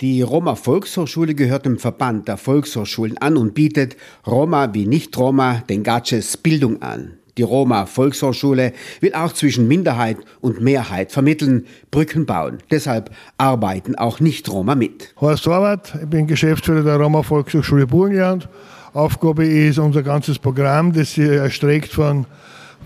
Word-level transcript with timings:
Die 0.00 0.22
Roma 0.22 0.54
Volkshochschule 0.54 1.34
gehört 1.34 1.66
dem 1.66 1.78
Verband 1.78 2.26
der 2.26 2.38
Volkshochschulen 2.38 3.18
an 3.18 3.36
und 3.36 3.52
bietet 3.52 3.98
Roma 4.26 4.72
wie 4.72 4.86
Nicht-Roma 4.86 5.62
den 5.68 5.82
Gatsches 5.82 6.38
Bildung 6.38 6.80
an. 6.80 7.18
Die 7.36 7.42
Roma 7.42 7.84
Volkshochschule 7.84 8.72
will 9.02 9.12
auch 9.12 9.34
zwischen 9.34 9.68
Minderheit 9.68 10.16
und 10.40 10.62
Mehrheit 10.62 11.12
vermitteln, 11.12 11.66
Brücken 11.90 12.24
bauen. 12.24 12.60
Deshalb 12.70 13.10
arbeiten 13.36 13.94
auch 13.94 14.20
Nicht-Roma 14.20 14.74
mit. 14.74 15.12
Horst 15.20 15.46
Horvath, 15.46 15.92
ich 16.02 16.08
bin 16.08 16.26
Geschäftsführer 16.26 16.82
der 16.82 16.96
Roma 16.96 17.22
Volkshochschule 17.22 17.86
Burgenland. 17.86 18.48
Aufgabe 18.94 19.44
ist 19.44 19.78
unser 19.78 20.02
ganzes 20.02 20.38
Programm, 20.38 20.94
das 20.94 21.12
sich 21.12 21.28
erstreckt 21.28 21.92
von, 21.92 22.24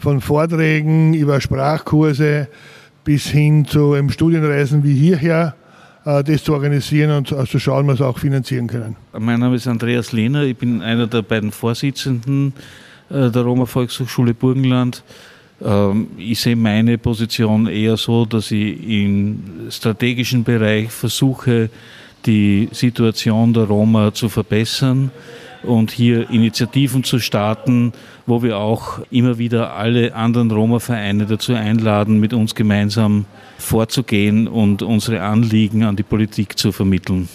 von 0.00 0.20
Vorträgen 0.20 1.14
über 1.14 1.40
Sprachkurse 1.40 2.48
bis 3.04 3.26
hin 3.26 3.66
zu 3.66 3.96
Studienreisen 4.08 4.82
wie 4.82 4.94
hierher 4.94 5.54
das 6.04 6.44
zu 6.44 6.52
organisieren 6.52 7.10
und 7.10 7.28
zu 7.48 7.58
schauen, 7.58 7.86
was 7.86 7.98
wir 7.98 8.06
auch 8.06 8.18
finanzieren 8.18 8.66
können. 8.66 8.96
Mein 9.18 9.40
Name 9.40 9.56
ist 9.56 9.66
Andreas 9.66 10.12
Lehner, 10.12 10.42
ich 10.42 10.56
bin 10.56 10.82
einer 10.82 11.06
der 11.06 11.22
beiden 11.22 11.50
Vorsitzenden 11.50 12.52
äh, 13.08 13.30
der 13.30 13.42
Roma 13.42 13.64
Volkshochschule 13.64 14.34
Burgenland. 14.34 15.02
Ähm, 15.64 16.08
ich 16.18 16.40
sehe 16.40 16.56
meine 16.56 16.98
Position 16.98 17.66
eher 17.68 17.96
so, 17.96 18.26
dass 18.26 18.50
ich 18.50 18.86
im 18.86 19.68
strategischen 19.70 20.44
Bereich 20.44 20.90
versuche, 20.90 21.70
die 22.26 22.68
Situation 22.72 23.54
der 23.54 23.64
Roma 23.64 24.12
zu 24.12 24.28
verbessern 24.28 25.10
und 25.66 25.90
hier 25.90 26.30
Initiativen 26.30 27.04
zu 27.04 27.18
starten, 27.18 27.92
wo 28.26 28.42
wir 28.42 28.58
auch 28.58 29.00
immer 29.10 29.38
wieder 29.38 29.74
alle 29.74 30.14
anderen 30.14 30.50
Roma-Vereine 30.50 31.26
dazu 31.26 31.54
einladen, 31.54 32.20
mit 32.20 32.32
uns 32.32 32.54
gemeinsam 32.54 33.24
vorzugehen 33.58 34.48
und 34.48 34.82
unsere 34.82 35.22
Anliegen 35.22 35.84
an 35.84 35.96
die 35.96 36.02
Politik 36.02 36.58
zu 36.58 36.72
vermitteln. 36.72 37.28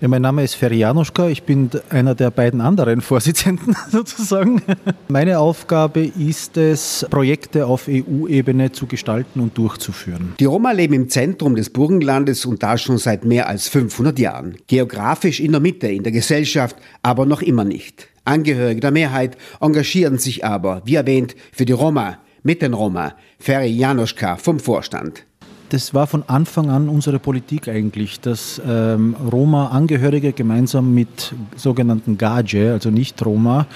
Ja, 0.00 0.08
mein 0.08 0.22
Name 0.22 0.42
ist 0.42 0.54
Ferry 0.54 0.78
Januszka, 0.78 1.28
ich 1.28 1.44
bin 1.44 1.70
einer 1.88 2.16
der 2.16 2.32
beiden 2.32 2.60
anderen 2.60 3.00
Vorsitzenden 3.00 3.76
sozusagen. 3.90 4.60
Meine 5.08 5.38
Aufgabe 5.38 6.00
ist 6.04 6.56
es, 6.56 7.06
Projekte 7.10 7.66
auf 7.66 7.88
EU-Ebene 7.88 8.72
zu 8.72 8.86
gestalten 8.86 9.40
und 9.40 9.56
durchzuführen. 9.56 10.34
Die 10.40 10.46
Roma 10.46 10.72
leben 10.72 10.94
im 10.94 11.08
Zentrum 11.08 11.54
des 11.54 11.70
Burgenlandes 11.70 12.44
und 12.44 12.62
da 12.62 12.76
schon 12.76 12.98
seit 12.98 13.24
mehr 13.24 13.48
als 13.48 13.68
500 13.68 14.18
Jahren. 14.18 14.56
Geografisch 14.66 15.38
in 15.38 15.52
der 15.52 15.60
Mitte, 15.60 15.86
in 15.86 16.02
der 16.02 16.12
Gesellschaft, 16.12 16.76
aber 17.02 17.24
noch 17.24 17.40
immer 17.40 17.64
nicht. 17.64 18.08
Angehörige 18.24 18.80
der 18.80 18.90
Mehrheit 18.90 19.36
engagieren 19.60 20.18
sich 20.18 20.44
aber, 20.44 20.82
wie 20.84 20.96
erwähnt, 20.96 21.36
für 21.52 21.66
die 21.66 21.72
Roma, 21.72 22.18
mit 22.42 22.62
den 22.62 22.74
Roma. 22.74 23.14
Ferry 23.38 23.68
Januszka 23.68 24.36
vom 24.36 24.58
Vorstand 24.58 25.24
das 25.70 25.94
war 25.94 26.06
von 26.06 26.22
Anfang 26.26 26.70
an 26.70 26.88
unsere 26.88 27.18
Politik 27.18 27.68
eigentlich, 27.68 28.20
dass 28.20 28.60
ähm, 28.66 29.16
Roma-Angehörige 29.30 30.32
gemeinsam 30.32 30.94
mit 30.94 31.34
sogenannten 31.56 32.18
Gage, 32.18 32.72
also 32.72 32.90
nicht 32.90 33.24
Roma, 33.24 33.66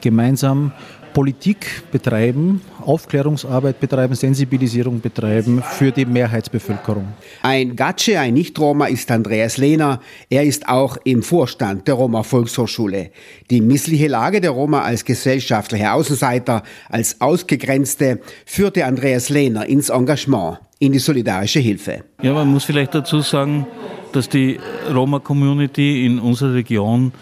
gemeinsam 0.00 0.72
Politik 1.16 1.90
betreiben, 1.90 2.60
Aufklärungsarbeit 2.84 3.80
betreiben, 3.80 4.14
Sensibilisierung 4.14 5.00
betreiben 5.00 5.62
für 5.62 5.90
die 5.90 6.04
Mehrheitsbevölkerung. 6.04 7.08
Ein 7.40 7.74
Gatsche, 7.74 8.20
ein 8.20 8.34
Nicht-Roma 8.34 8.88
ist 8.88 9.10
Andreas 9.10 9.56
Lehner. 9.56 10.02
Er 10.28 10.44
ist 10.44 10.68
auch 10.68 10.98
im 11.04 11.22
Vorstand 11.22 11.88
der 11.88 11.94
Roma 11.94 12.22
Volkshochschule. 12.22 13.12
Die 13.48 13.62
missliche 13.62 14.08
Lage 14.08 14.42
der 14.42 14.50
Roma 14.50 14.82
als 14.82 15.06
gesellschaftliche 15.06 15.90
Außenseiter, 15.90 16.62
als 16.90 17.18
Ausgegrenzte, 17.18 18.20
führte 18.44 18.84
Andreas 18.84 19.30
Lehner 19.30 19.64
ins 19.64 19.88
Engagement 19.88 20.58
in 20.78 20.92
die 20.92 20.98
solidarische 20.98 21.60
Hilfe. 21.60 22.04
Ja, 22.22 22.32
man 22.34 22.48
muss 22.48 22.64
vielleicht 22.64 22.94
dazu 22.94 23.20
sagen, 23.20 23.66
dass 24.12 24.28
die 24.28 24.58
Roma-Community 24.92 26.04
in 26.04 26.18
unserer 26.18 26.54
Region 26.54 27.12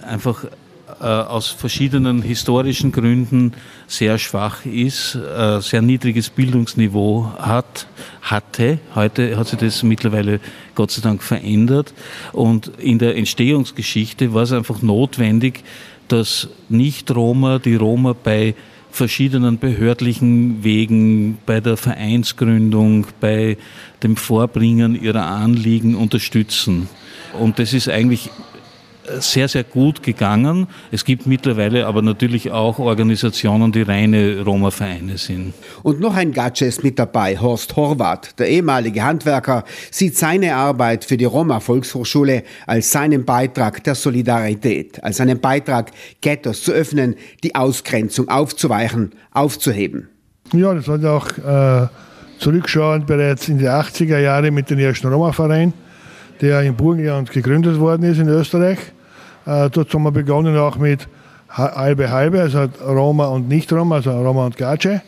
einfach 0.00 0.44
äh, 1.00 1.04
aus 1.04 1.48
verschiedenen 1.48 2.22
historischen 2.22 2.92
Gründen 2.92 3.52
sehr 3.86 4.18
schwach 4.18 4.64
ist, 4.64 5.14
äh, 5.14 5.60
sehr 5.60 5.82
niedriges 5.82 6.30
Bildungsniveau 6.30 7.32
hat, 7.38 7.86
hatte. 8.22 8.78
Heute 8.94 9.36
hat 9.36 9.48
sich 9.48 9.58
das 9.58 9.82
mittlerweile 9.82 10.40
Gott 10.74 10.90
sei 10.90 11.02
Dank 11.02 11.22
verändert. 11.22 11.92
Und 12.32 12.68
in 12.78 12.98
der 12.98 13.16
Entstehungsgeschichte 13.16 14.32
war 14.32 14.42
es 14.42 14.52
einfach 14.52 14.80
notwendig, 14.82 15.64
dass 16.08 16.48
Nicht-Roma 16.68 17.58
die 17.58 17.76
Roma 17.76 18.14
bei 18.14 18.54
verschiedenen 18.92 19.58
behördlichen 19.58 20.62
Wegen, 20.62 21.38
bei 21.46 21.60
der 21.60 21.76
Vereinsgründung, 21.76 23.06
bei 23.20 23.56
dem 24.02 24.16
Vorbringen 24.16 25.00
ihrer 25.00 25.26
Anliegen 25.26 25.94
unterstützen. 25.94 26.88
Und 27.38 27.58
das 27.58 27.72
ist 27.72 27.88
eigentlich 27.88 28.30
sehr, 29.18 29.48
sehr 29.48 29.64
gut 29.64 30.02
gegangen. 30.02 30.66
Es 30.90 31.04
gibt 31.04 31.26
mittlerweile 31.26 31.86
aber 31.86 32.02
natürlich 32.02 32.50
auch 32.50 32.78
Organisationen, 32.78 33.72
die 33.72 33.82
reine 33.82 34.42
Roma-Vereine 34.42 35.18
sind. 35.18 35.54
Und 35.82 36.00
noch 36.00 36.14
ein 36.14 36.32
Gatsche 36.32 36.66
ist 36.66 36.84
mit 36.84 36.98
dabei. 36.98 37.36
Horst 37.38 37.74
Horvath, 37.76 38.38
der 38.38 38.48
ehemalige 38.48 39.02
Handwerker, 39.02 39.64
sieht 39.90 40.16
seine 40.16 40.54
Arbeit 40.54 41.04
für 41.04 41.16
die 41.16 41.24
Roma-Volkshochschule 41.24 42.44
als 42.66 42.90
seinen 42.90 43.24
Beitrag 43.24 43.82
der 43.84 43.94
Solidarität, 43.94 45.02
als 45.02 45.20
einen 45.20 45.40
Beitrag, 45.40 45.90
Ghettos 46.20 46.62
zu 46.62 46.72
öffnen, 46.72 47.16
die 47.42 47.54
Ausgrenzung 47.54 48.28
aufzuweichen, 48.28 49.12
aufzuheben. 49.32 50.08
Ja, 50.52 50.74
das 50.74 50.86
hat 50.86 51.04
auch 51.04 51.28
äh, 51.38 51.88
zurückschauend 52.38 53.06
bereits 53.06 53.48
in 53.48 53.58
die 53.58 53.68
80er 53.68 54.18
Jahre 54.18 54.50
mit 54.50 54.68
dem 54.70 54.78
ersten 54.78 55.08
Roma-Verein 55.08 55.72
der 56.42 56.62
in 56.62 56.74
Burgenland 56.74 57.30
gegründet 57.30 57.78
worden 57.78 58.02
ist 58.02 58.18
in 58.18 58.28
Österreich. 58.28 58.78
Äh, 59.46 59.70
dort 59.70 59.94
haben 59.94 60.02
wir 60.02 60.10
begonnen 60.10 60.56
auch 60.58 60.76
mit 60.76 61.08
halbe 61.48 62.10
halbe, 62.10 62.40
also 62.40 62.66
Roma 62.84 63.26
und 63.26 63.48
Nicht-Roma, 63.48 63.96
also 63.96 64.10
Roma 64.10 64.46
und 64.46 64.56
Gace. 64.56 65.00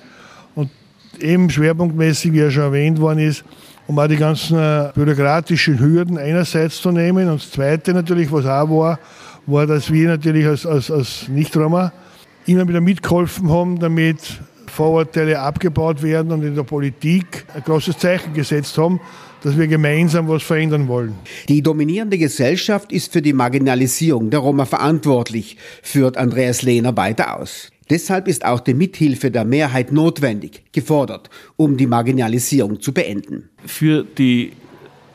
Und 0.55 0.71
eben 1.19 1.51
schwerpunktmäßig, 1.51 2.33
wie 2.33 2.39
ja 2.39 2.51
schon 2.51 2.63
erwähnt 2.65 3.01
worden 3.01 3.19
ist, 3.19 3.45
um 3.87 3.99
auch 3.99 4.07
die 4.07 4.17
ganzen 4.17 4.59
äh, 4.59 4.91
bürokratischen 4.95 5.79
Hürden 5.79 6.19
einerseits 6.19 6.81
zu 6.81 6.91
nehmen. 6.91 7.29
Und 7.29 7.43
das 7.43 7.51
Zweite 7.51 7.93
natürlich, 7.93 8.31
was 8.31 8.47
auch 8.47 8.71
war, 8.71 8.99
war, 9.47 9.67
dass 9.67 9.93
wir 9.93 10.09
natürlich 10.09 10.47
als, 10.47 10.65
als, 10.65 10.91
als 10.91 11.29
Nicht-Roma 11.29 11.93
immer 12.47 12.67
wieder 12.69 12.81
mitgeholfen 12.81 13.51
haben, 13.51 13.79
damit 13.79 14.19
Vorurteile 14.67 15.41
abgebaut 15.41 16.03
werden 16.03 16.33
und 16.33 16.43
in 16.43 16.55
der 16.55 16.63
Politik 16.63 17.45
ein 17.55 17.63
großes 17.63 17.99
Zeichen 17.99 18.35
gesetzt 18.35 18.77
haben, 18.77 19.01
dass 19.45 19.59
wir 19.59 19.67
gemeinsam 19.67 20.27
was 20.27 20.43
verändern 20.43 20.89
wollen. 20.89 21.15
Die 21.49 21.63
dominierende 21.63 22.17
Gesellschaft 22.17 22.91
ist 22.93 23.13
für 23.13 23.21
die 23.21 23.35
Marginalisierung 23.35 24.31
der 24.31 24.41
Roma 24.41 24.65
verantwortlich, 24.65 25.59
führt 25.83 26.17
Andreas 26.17 26.63
Lehner 26.63 26.97
weiter 26.97 27.39
aus. 27.39 27.71
Deshalb 27.91 28.27
ist 28.27 28.47
auch 28.47 28.61
die 28.61 28.73
Mithilfe 28.73 29.31
der 29.31 29.45
Mehrheit 29.45 29.93
notwendig, 29.93 30.63
gefordert, 30.73 31.29
um 31.57 31.77
die 31.77 31.87
Marginalisierung 31.87 32.81
zu 32.81 32.95
beenden. 32.95 33.51
Für 33.67 34.05
die 34.05 34.53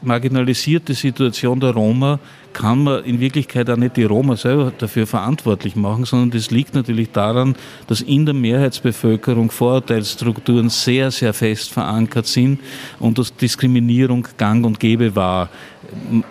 marginalisierte 0.02 0.94
Situation 0.94 1.60
der 1.60 1.72
Roma 1.72 2.20
kann 2.54 2.84
man 2.84 3.04
in 3.04 3.20
Wirklichkeit 3.20 3.70
auch 3.70 3.78
nicht 3.78 3.98
die 3.98 4.04
Roma 4.04 4.36
selber 4.36 4.74
dafür 4.78 5.06
verantwortlich 5.06 5.76
machen, 5.76 6.06
sondern 6.06 6.32
das 6.32 6.52
liegt 6.52 6.74
natürlich 6.74 7.12
daran, 7.12 7.56
dass 7.88 8.02
in 8.02 8.26
der 8.26 8.34
Mehrheitsbevölkerung 8.34 9.52
Vorurteilsstrukturen 9.52 10.70
sehr, 10.70 11.12
sehr 11.12 11.34
fest 11.34 11.72
verankert 11.72 12.26
sind 12.26 12.60
und 13.00 13.18
dass 13.18 13.36
Diskriminierung 13.36 14.28
gang 14.38 14.66
und 14.66 14.80
gäbe 14.80 15.16
war. 15.16 15.50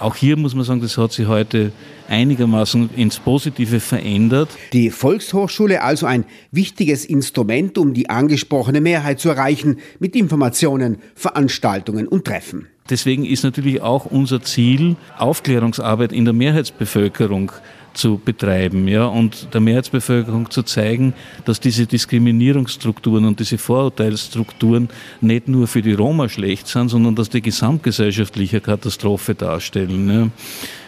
Auch 0.00 0.16
hier 0.16 0.36
muss 0.36 0.54
man 0.54 0.64
sagen, 0.64 0.80
das 0.80 0.98
hat 0.98 1.12
sich 1.12 1.26
heute 1.26 1.72
einigermaßen 2.08 2.90
ins 2.96 3.18
Positive 3.18 3.80
verändert. 3.80 4.48
Die 4.72 4.90
Volkshochschule 4.90 5.82
also 5.82 6.06
ein 6.06 6.24
wichtiges 6.50 7.04
Instrument, 7.04 7.76
um 7.78 7.92
die 7.92 8.08
angesprochene 8.08 8.80
Mehrheit 8.80 9.20
zu 9.20 9.28
erreichen, 9.28 9.78
mit 9.98 10.16
Informationen, 10.16 10.98
Veranstaltungen 11.14 12.08
und 12.08 12.24
Treffen. 12.24 12.68
Deswegen 12.90 13.24
ist 13.24 13.44
natürlich 13.44 13.82
auch 13.82 14.06
unser 14.06 14.42
Ziel, 14.42 14.96
Aufklärungsarbeit 15.18 16.12
in 16.12 16.24
der 16.24 16.34
Mehrheitsbevölkerung 16.34 17.52
zu 17.94 18.20
betreiben 18.24 18.86
ja, 18.86 19.06
und 19.06 19.52
der 19.52 19.60
Mehrheitsbevölkerung 19.60 20.50
zu 20.50 20.62
zeigen, 20.62 21.14
dass 21.44 21.58
diese 21.58 21.86
Diskriminierungsstrukturen 21.86 23.24
und 23.24 23.40
diese 23.40 23.58
Vorurteilsstrukturen 23.58 24.88
nicht 25.20 25.48
nur 25.48 25.66
für 25.66 25.82
die 25.82 25.94
Roma 25.94 26.28
schlecht 26.28 26.68
sind, 26.68 26.90
sondern 26.90 27.16
dass 27.16 27.28
die 27.28 27.42
gesamtgesellschaftliche 27.42 28.60
Katastrophe 28.60 29.34
darstellen. 29.34 30.08
Ja. 30.08 30.28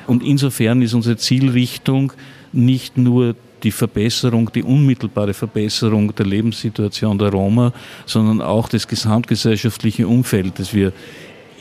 Und 0.06 0.22
insofern 0.22 0.82
ist 0.82 0.94
unsere 0.94 1.16
Zielrichtung 1.16 2.12
nicht 2.52 2.96
nur 2.96 3.34
die 3.62 3.72
Verbesserung, 3.72 4.50
die 4.52 4.62
unmittelbare 4.62 5.34
Verbesserung 5.34 6.14
der 6.14 6.26
Lebenssituation 6.26 7.18
der 7.18 7.30
Roma, 7.30 7.72
sondern 8.06 8.40
auch 8.40 8.68
das 8.68 8.88
gesamtgesellschaftliche 8.88 10.08
Umfeld, 10.08 10.58
das 10.58 10.72
wir 10.72 10.92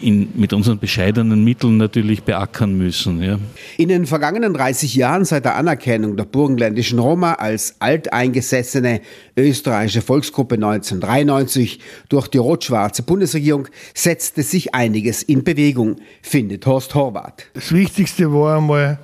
in, 0.02 0.30
mit 0.36 0.54
unseren 0.54 0.80
bescheidenen 0.80 1.44
Mitteln 1.44 1.78
natürlich 1.78 2.24
beackern 2.24 2.78
müssen. 2.78 3.22
Ja. 3.22 3.40
In 3.78 3.90
den 3.90 4.06
vergangenen 4.06 4.54
30 4.54 4.96
Jahren 4.96 5.26
seit 5.26 5.46
der 5.46 5.56
Anerkennung 5.56 6.18
der 6.18 6.26
burgenländischen 6.26 7.00
Roma 7.00 7.34
als 7.34 7.76
alteingesessene 7.80 9.02
österreichische 9.38 10.02
Volksgruppe 10.02 10.56
1993 10.56 11.80
durch 12.10 12.28
die 12.28 12.38
rot-schwarze 12.38 13.04
Bundesregierung 13.04 13.68
setzte 13.94 14.44
sich 14.44 14.74
einiges 14.74 15.24
in 15.24 15.44
Bewegung, 15.44 15.98
findet 16.22 16.66
Horst 16.66 16.96
Horvath. 16.96 17.46
Das 17.54 17.72
Wichtigste 17.72 18.32
war 18.34 18.58
einmal 18.58 19.00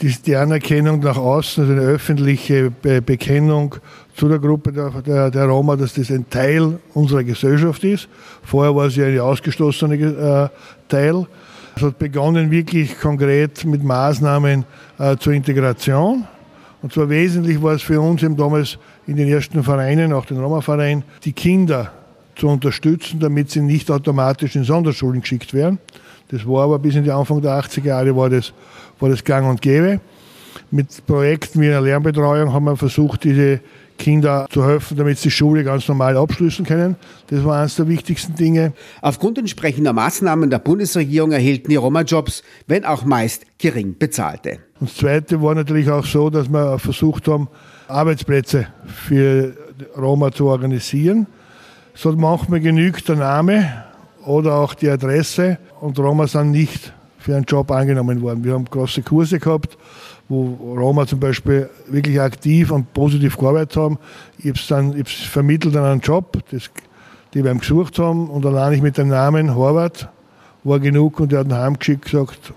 die 0.00 0.36
Anerkennung 0.36 1.00
nach 1.00 1.16
außen, 1.16 1.64
also 1.64 1.72
eine 1.72 1.82
öffentliche 1.82 2.70
Bekennung 2.70 3.74
zu 4.14 4.28
der 4.28 4.38
Gruppe 4.38 4.72
der, 4.72 4.90
der, 5.02 5.30
der, 5.30 5.46
Roma, 5.46 5.76
dass 5.76 5.94
das 5.94 6.10
ein 6.10 6.28
Teil 6.28 6.78
unserer 6.94 7.24
Gesellschaft 7.24 7.82
ist. 7.84 8.08
Vorher 8.42 8.74
war 8.74 8.90
sie 8.90 9.02
ein 9.02 9.18
ausgestoßener 9.18 9.94
äh, 9.94 10.48
Teil. 10.88 11.26
Es 11.74 11.82
hat 11.82 11.98
begonnen 11.98 12.50
wirklich 12.50 12.98
konkret 12.98 13.64
mit 13.64 13.82
Maßnahmen 13.82 14.64
äh, 14.98 15.16
zur 15.16 15.32
Integration. 15.32 16.26
Und 16.82 16.92
zwar 16.92 17.08
wesentlich 17.08 17.60
war 17.60 17.74
es 17.74 17.82
für 17.82 18.00
uns 18.00 18.22
eben 18.22 18.36
damals 18.36 18.78
in 19.06 19.16
den 19.16 19.28
ersten 19.28 19.62
Vereinen, 19.64 20.12
auch 20.12 20.26
den 20.26 20.38
Roma-Verein, 20.38 21.02
die 21.24 21.32
Kinder 21.32 21.92
zu 22.36 22.48
unterstützen, 22.48 23.18
damit 23.18 23.50
sie 23.50 23.60
nicht 23.60 23.90
automatisch 23.90 24.54
in 24.54 24.62
Sonderschulen 24.62 25.20
geschickt 25.20 25.52
werden. 25.54 25.78
Das 26.30 26.46
war 26.46 26.64
aber 26.64 26.78
bis 26.78 26.94
in 26.94 27.04
die 27.04 27.10
Anfang 27.10 27.40
der 27.40 27.52
80er 27.52 27.84
Jahre 27.86 28.16
war 28.16 28.28
das, 28.28 28.52
war 29.00 29.08
das 29.08 29.24
gang 29.24 29.48
und 29.48 29.62
gäbe. 29.62 30.00
Mit 30.70 31.06
Projekten 31.06 31.60
wie 31.60 31.68
einer 31.68 31.80
Lernbetreuung 31.80 32.52
haben 32.52 32.64
wir 32.64 32.76
versucht, 32.76 33.24
diese 33.24 33.60
Kinder 33.96 34.46
zu 34.50 34.64
helfen, 34.64 34.96
damit 34.96 35.18
sie 35.18 35.24
die 35.24 35.30
Schule 35.30 35.64
ganz 35.64 35.88
normal 35.88 36.16
abschließen 36.16 36.64
können. 36.64 36.96
Das 37.28 37.44
war 37.44 37.60
eines 37.60 37.76
der 37.76 37.88
wichtigsten 37.88 38.34
Dinge. 38.34 38.72
Aufgrund 39.02 39.38
entsprechender 39.38 39.92
Maßnahmen 39.92 40.50
der 40.50 40.58
Bundesregierung 40.58 41.32
erhielten 41.32 41.70
die 41.70 41.76
Roma-Jobs, 41.76 42.42
wenn 42.66 42.84
auch 42.84 43.04
meist 43.04 43.44
gering 43.58 43.96
bezahlte. 43.98 44.58
Und 44.78 44.90
das 44.90 44.96
Zweite 44.96 45.42
war 45.42 45.54
natürlich 45.54 45.90
auch 45.90 46.04
so, 46.04 46.30
dass 46.30 46.48
wir 46.48 46.78
versucht 46.78 47.28
haben, 47.28 47.48
Arbeitsplätze 47.88 48.68
für 48.86 49.56
Roma 49.96 50.30
zu 50.30 50.46
organisieren. 50.46 51.26
So 51.94 52.12
manchmal 52.12 52.60
genügt 52.60 53.08
der 53.08 53.16
Name 53.16 53.84
oder 54.28 54.56
auch 54.56 54.74
die 54.74 54.90
Adresse 54.90 55.58
und 55.80 55.98
Roma 55.98 56.26
sind 56.26 56.50
nicht 56.50 56.92
für 57.18 57.34
einen 57.34 57.46
Job 57.46 57.70
angenommen 57.70 58.20
worden. 58.20 58.44
Wir 58.44 58.52
haben 58.52 58.66
große 58.66 59.02
Kurse 59.02 59.38
gehabt, 59.38 59.78
wo 60.28 60.74
Roma 60.76 61.06
zum 61.06 61.18
Beispiel 61.18 61.70
wirklich 61.88 62.20
aktiv 62.20 62.70
und 62.70 62.92
positiv 62.92 63.38
gearbeitet 63.38 63.76
haben. 63.76 63.98
Ich 64.38 64.48
habe 64.48 64.58
dann 64.68 65.00
ich 65.00 65.28
vermittelt 65.28 65.74
an 65.76 65.84
einen 65.84 66.00
Job, 66.02 66.38
das, 66.50 66.70
die 67.32 67.42
wir 67.42 67.54
gesucht 67.54 67.98
haben 67.98 68.28
und 68.28 68.44
allein 68.44 68.74
ich 68.74 68.82
mit 68.82 68.98
dem 68.98 69.08
Namen 69.08 69.54
Horvath 69.54 70.08
war 70.62 70.78
genug 70.78 71.20
und 71.20 71.32
er 71.32 71.40
hat 71.40 71.46
ihn 71.46 71.54
heimgeschickt 71.54 72.04
gesagt, 72.04 72.52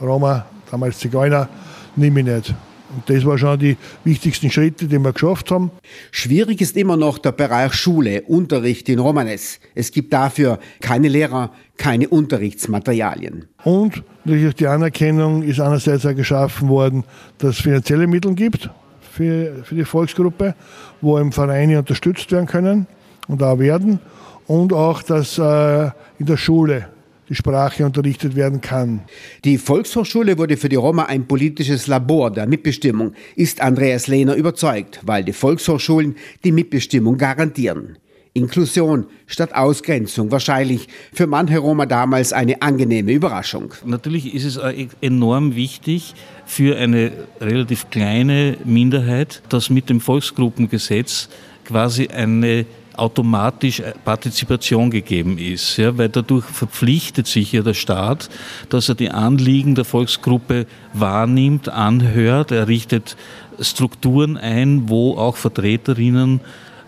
Roma, 0.00 0.46
damals 0.70 0.98
Zigeuner, 0.98 1.48
nimm 1.96 2.14
mich 2.14 2.24
nicht. 2.24 2.54
Und 2.94 3.10
das 3.10 3.24
waren 3.24 3.38
schon 3.38 3.58
die 3.58 3.76
wichtigsten 4.04 4.50
Schritte, 4.50 4.86
die 4.86 4.98
wir 4.98 5.12
geschafft 5.12 5.50
haben. 5.50 5.70
Schwierig 6.10 6.60
ist 6.60 6.76
immer 6.76 6.96
noch 6.96 7.18
der 7.18 7.32
Bereich 7.32 7.74
Schule, 7.74 8.22
Unterricht 8.22 8.88
in 8.88 8.98
Romanes. 8.98 9.58
Es 9.74 9.90
gibt 9.90 10.12
dafür 10.12 10.58
keine 10.80 11.08
Lehrer, 11.08 11.50
keine 11.76 12.08
Unterrichtsmaterialien. 12.08 13.46
Und 13.64 14.02
natürlich 14.24 14.54
die 14.54 14.66
Anerkennung 14.66 15.42
ist 15.42 15.60
einerseits 15.60 16.06
auch 16.06 16.14
geschaffen 16.14 16.68
worden, 16.68 17.04
dass 17.38 17.56
es 17.56 17.62
finanzielle 17.62 18.06
Mittel 18.06 18.34
gibt 18.34 18.70
für, 19.00 19.64
für 19.64 19.74
die 19.74 19.84
Volksgruppe, 19.84 20.54
wo 21.00 21.18
im 21.18 21.32
Vereine 21.32 21.78
unterstützt 21.78 22.30
werden 22.30 22.46
können 22.46 22.86
und 23.26 23.42
auch 23.42 23.58
werden. 23.58 23.98
Und 24.46 24.72
auch, 24.72 25.02
dass 25.02 25.38
äh, 25.38 25.90
in 26.18 26.26
der 26.26 26.36
Schule 26.36 26.88
die 27.28 27.34
Sprache 27.34 27.84
unterrichtet 27.84 28.36
werden 28.36 28.60
kann. 28.60 29.02
Die 29.44 29.58
Volkshochschule 29.58 30.38
wurde 30.38 30.56
für 30.56 30.68
die 30.68 30.76
Roma 30.76 31.04
ein 31.04 31.26
politisches 31.26 31.86
Labor 31.86 32.30
der 32.30 32.46
Mitbestimmung, 32.46 33.12
ist 33.36 33.60
Andreas 33.60 34.06
Lehner 34.06 34.34
überzeugt, 34.34 35.00
weil 35.04 35.24
die 35.24 35.32
Volkshochschulen 35.32 36.16
die 36.44 36.52
Mitbestimmung 36.52 37.16
garantieren. 37.18 37.98
Inklusion 38.36 39.06
statt 39.28 39.54
Ausgrenzung 39.54 40.32
wahrscheinlich 40.32 40.88
für 41.12 41.28
manche 41.28 41.58
Roma 41.58 41.86
damals 41.86 42.32
eine 42.32 42.62
angenehme 42.62 43.12
Überraschung. 43.12 43.72
Natürlich 43.84 44.34
ist 44.34 44.44
es 44.44 44.58
enorm 45.00 45.54
wichtig 45.54 46.14
für 46.44 46.76
eine 46.76 47.12
relativ 47.40 47.90
kleine 47.90 48.56
Minderheit, 48.64 49.40
dass 49.50 49.70
mit 49.70 49.88
dem 49.88 50.00
Volksgruppengesetz 50.00 51.28
quasi 51.64 52.08
eine 52.08 52.66
automatisch 52.96 53.82
Partizipation 54.04 54.90
gegeben 54.90 55.38
ist, 55.38 55.76
ja, 55.76 55.96
weil 55.98 56.08
dadurch 56.08 56.44
verpflichtet 56.44 57.26
sich 57.26 57.52
ja 57.52 57.62
der 57.62 57.74
Staat, 57.74 58.30
dass 58.68 58.88
er 58.88 58.94
die 58.94 59.10
Anliegen 59.10 59.74
der 59.74 59.84
Volksgruppe 59.84 60.66
wahrnimmt, 60.92 61.68
anhört, 61.68 62.50
er 62.50 62.68
richtet 62.68 63.16
Strukturen 63.60 64.36
ein, 64.36 64.88
wo 64.88 65.16
auch 65.16 65.36
Vertreterinnen 65.36 66.40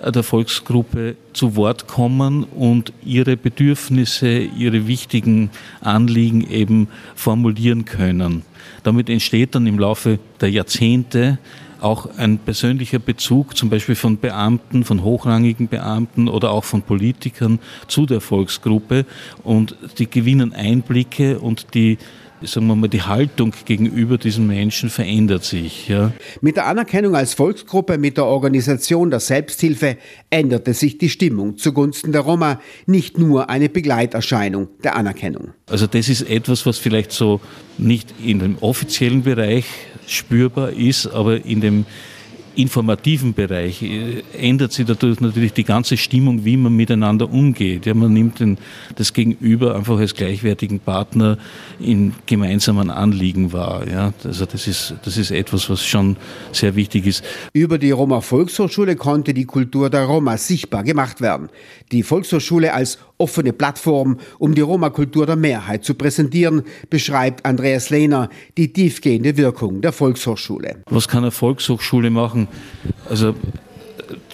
der 0.05 0.23
Volksgruppe 0.23 1.17
zu 1.33 1.57
Wort 1.57 1.87
kommen 1.89 2.45
und 2.45 2.93
ihre 3.05 3.37
Bedürfnisse, 3.37 4.29
ihre 4.29 4.87
wichtigen 4.87 5.51
Anliegen 5.81 6.49
eben 6.51 6.89
formulieren 7.15 7.85
können. 7.85 8.43
Damit 8.83 9.09
entsteht 9.09 9.55
dann 9.55 9.67
im 9.67 9.79
Laufe 9.79 10.19
der 10.41 10.51
Jahrzehnte 10.51 11.39
auch 11.81 12.09
ein 12.17 12.39
persönlicher 12.39 12.99
Bezug 12.99 13.57
zum 13.57 13.71
Beispiel 13.71 13.95
von 13.95 14.19
Beamten, 14.19 14.85
von 14.85 15.03
hochrangigen 15.03 15.69
Beamten 15.69 16.29
oder 16.29 16.51
auch 16.51 16.65
von 16.65 16.83
Politikern 16.83 17.59
zu 17.89 18.07
der 18.07 18.21
Volksgruppe. 18.21 19.07
Und 19.43 19.77
die 19.99 20.09
gewinnen 20.09 20.53
Einblicke 20.53 21.39
und 21.39 21.75
die 21.75 21.99
sagen 22.43 22.67
wir 22.67 22.77
mal, 22.77 22.89
die 22.89 23.03
Haltung 23.03 23.53
gegenüber 23.65 24.19
diesen 24.19 24.47
Menschen 24.47 24.91
verändert 24.91 25.45
sich. 25.45 25.89
Ja. 25.89 26.13
Mit 26.41 26.57
der 26.57 26.67
Anerkennung 26.67 27.17
als 27.17 27.35
Volksgruppe, 27.35 27.99
mit 27.99 28.17
der 28.17 28.27
Organisation 28.27 29.11
der 29.11 29.21
Selbsthilfe 29.21 29.97
änderte 30.31 30.75
sich 30.75 30.99
die 30.99 31.09
Stimmung 31.09 31.57
zugunsten 31.57 32.13
der 32.13 32.23
Roma, 32.23 32.61
nicht 32.87 33.19
nur 33.19 33.49
eine 33.49 33.69
Begleiterscheinung 33.69 34.69
der 34.85 34.97
Anerkennung. 34.97 35.51
Also 35.67 35.87
das 35.87 36.09
ist 36.09 36.23
etwas, 36.23 36.67
was 36.67 36.79
vielleicht 36.79 37.13
so 37.13 37.41
nicht 37.79 38.15
in 38.23 38.39
dem 38.39 38.59
offiziellen 38.59 39.23
Bereich 39.23 39.67
spürbar 40.07 40.71
ist, 40.71 41.07
aber 41.07 41.45
in 41.45 41.61
dem 41.61 41.87
informativen 42.57 43.35
Bereich 43.35 43.83
äh, 43.83 44.23
ändert 44.37 44.73
sich 44.73 44.87
dadurch 44.87 45.21
natürlich 45.21 45.53
die 45.53 45.65
ganze 45.65 45.97
Stimmung, 45.97 46.45
wie 46.45 46.57
man 46.57 46.75
miteinander 46.75 47.31
umgeht. 47.31 47.87
Ja, 47.87 47.95
man 47.95 48.13
nimmt 48.13 48.41
den, 48.41 48.59
das 48.97 49.13
Gegenüber 49.13 49.77
einfach 49.77 49.99
als 49.99 50.15
gleichwertigen 50.15 50.81
Partner 50.81 51.39
in 51.79 52.15
gemeinsamen 52.27 52.91
Anliegen 52.91 53.53
wahr. 53.53 53.87
Ja, 53.89 54.13
also 54.25 54.47
das 54.47 54.67
ist, 54.67 54.95
das 55.05 55.17
ist 55.17 55.31
etwas, 55.31 55.69
was 55.71 55.85
schon 55.85 56.17
sehr 56.53 56.75
wichtig 56.77 57.07
ist. 57.07 57.25
Über 57.53 57.79
die 57.79 57.91
Roma 57.91 58.21
Volkshochschule 58.21 58.97
konnte 58.97 59.35
die 59.35 59.45
Kultur 59.45 59.91
der 59.91 60.05
Roma 60.05 60.37
sichtbar 60.37 60.83
gemacht 60.83 61.21
werden. 61.21 61.49
Die 61.93 62.03
Volkshochschule 62.03 62.73
als 62.73 62.99
offene 63.19 63.53
Plattform, 63.53 64.19
um 64.39 64.55
die 64.55 64.61
Roma-Kultur 64.61 65.27
der 65.27 65.37
Mehrheit 65.37 65.85
zu 65.85 65.95
präsentieren, 65.95 66.63
beschreibt 66.91 67.45
Andreas 67.45 67.91
Lehner 67.91 68.29
die 68.57 68.73
tiefgehende 68.73 69.37
Wirkung 69.37 69.81
der 69.81 69.93
Volkshochschule. 69.93 70.83
Was 70.91 71.09
kann 71.09 71.25
eine 71.25 71.31
Volkshochschule 71.31 72.11
machen? 72.11 72.49
Also 73.09 73.35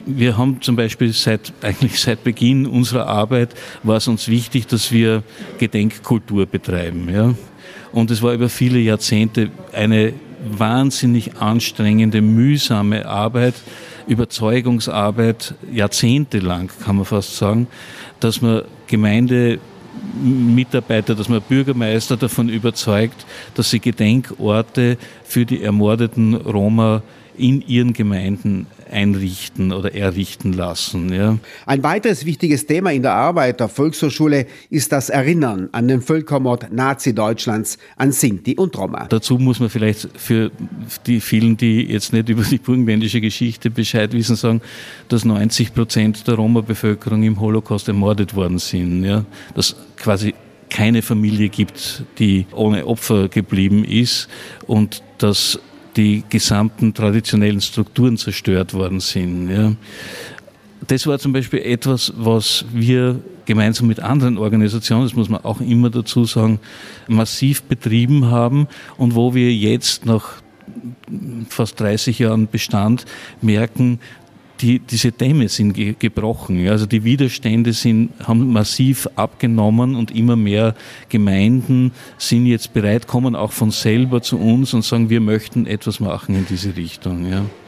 wir 0.05 0.37
haben 0.37 0.61
zum 0.61 0.77
Beispiel 0.77 1.13
seit, 1.13 1.53
eigentlich 1.63 2.01
seit 2.01 2.25
Beginn 2.25 2.67
unserer 2.67 3.07
Arbeit 3.07 3.55
war 3.83 3.97
es 3.97 4.09
uns 4.09 4.29
wichtig, 4.29 4.67
dass 4.67 4.93
wir 4.93 5.23
Gedenkkultur 5.59 6.47
betreiben. 6.47 7.09
Ja? 7.09 7.35
Und 7.93 8.11
es 8.11 8.23
war 8.23 8.33
über 8.33 8.49
viele 8.49 8.79
Jahrzehnte 8.79 9.51
eine 9.73 10.13
wahnsinnig 10.45 11.37
anstrengende, 11.39 12.21
mühsame 12.21 13.07
Arbeit, 13.07 13.55
Überzeugungsarbeit, 14.07 15.55
jahrzehntelang 15.73 16.71
kann 16.85 16.97
man 16.97 17.05
fast 17.05 17.37
sagen, 17.37 17.69
dass 18.21 18.41
man 18.43 18.63
Gemeindemitarbeiter, 18.89 21.15
dass 21.15 21.29
man 21.29 21.43
Bürgermeister 21.43 22.17
davon 22.17 22.49
überzeugt, 22.49 23.27
dass 23.55 23.71
sie 23.71 23.79
Gedenkorte 23.81 24.97
für 25.25 25.47
die 25.47 25.63
ermordeten 25.63 26.35
Roma 26.35 27.03
in 27.37 27.63
ihren 27.63 27.93
Gemeinden 27.93 28.67
einrichten 28.93 29.73
oder 29.73 29.95
errichten 29.95 30.53
lassen. 30.53 31.13
Ja. 31.13 31.39
Ein 31.67 31.83
weiteres 31.83 32.25
wichtiges 32.25 32.67
Thema 32.67 32.93
in 32.93 33.03
der 33.03 33.15
Arbeit 33.15 33.61
der 33.61 33.69
Volkshochschule 33.69 34.47
ist 34.71 34.93
das 34.93 35.11
Erinnern 35.11 35.69
an 35.73 35.89
den 35.89 36.03
Völkermord 36.03 36.73
Nazi-Deutschlands 36.73 37.79
an 37.97 38.13
Sinti 38.13 38.57
und 38.57 38.77
Roma. 38.77 39.07
Dazu 39.09 39.39
muss 39.39 39.61
man 39.61 39.71
vielleicht 39.71 40.09
für 40.17 40.51
die 41.07 41.21
vielen, 41.21 41.57
die 41.57 41.83
jetzt 41.83 42.13
nicht 42.13 42.29
über 42.29 42.43
die 42.43 42.59
burgenländische 42.59 43.21
Geschichte 43.21 43.71
Bescheid 43.71 44.13
wissen, 44.13 44.37
sagen, 44.37 44.61
dass 45.09 45.25
90 45.25 45.75
Prozent 45.75 46.27
der 46.27 46.35
Roma-Bevölkerung 46.35 47.23
im 47.23 47.41
Holocaust 47.41 47.89
ermordet 47.89 48.35
worden 48.35 48.59
sind. 48.59 49.05
Ja. 49.05 49.25
Dass 49.55 49.75
quasi 49.97 50.35
keine 50.73 51.03
Familie 51.03 51.51
gibt, 51.51 52.05
die 52.19 52.47
ohne 52.53 52.87
Opfer 52.87 53.29
geblieben 53.29 53.85
ist 53.85 54.29
und 54.67 55.03
dass 55.19 55.59
die 55.97 56.25
gesamten 56.29 56.95
traditionellen 56.95 57.61
Strukturen 57.61 58.17
zerstört 58.17 58.75
worden 58.75 59.01
sind. 59.01 59.51
Ja. 59.51 59.73
Das 60.89 61.07
war 61.07 61.19
zum 61.19 61.33
Beispiel 61.33 61.61
etwas, 61.61 62.13
was 62.17 62.65
wir 62.73 63.21
gemeinsam 63.45 63.87
mit 63.87 64.01
anderen 64.01 64.39
Organisationen, 64.39 65.05
das 65.05 65.15
muss 65.15 65.29
man 65.29 65.45
auch 65.45 65.61
immer 65.61 65.91
dazu 65.91 66.25
sagen, 66.25 66.59
massiv 67.07 67.63
betrieben 67.63 68.27
haben 68.27 68.67
und 68.97 69.15
wo 69.15 69.35
wir 69.35 69.53
jetzt 69.55 70.07
nach 70.07 70.43
fast 71.49 71.79
30 71.81 72.19
Jahren 72.19 72.49
Bestand 72.49 73.05
merken, 73.41 74.01
die, 74.63 74.79
diese 74.79 75.13
Dämme 75.13 75.49
sind 75.49 75.75
ge 75.75 75.95
gebrochen. 75.99 76.67
Also 76.69 76.87
die 76.87 77.05
Widerstände 77.05 77.73
sind, 77.73 78.11
haben 78.25 78.53
massiv 78.53 79.09
abgenommen 79.17 79.97
und 79.97 80.15
immer 80.15 80.37
mehr 80.37 80.75
Gemeinden 81.09 81.93
sind 82.17 82.47
jetzt 82.47 82.73
bereit, 82.73 83.07
kommen 83.07 83.35
auch 83.35 83.53
von 83.53 83.71
selber 83.71 84.23
zu 84.23 84.39
uns 84.39 84.73
und 84.73 84.85
sagen, 84.85 85.11
wir 85.11 85.21
möchten 85.21 85.67
etwas 85.67 86.01
machen 86.01 86.37
in 86.37 86.47
diese 86.47 86.77
Richtung. 86.77 87.29
Ja. 87.31 87.45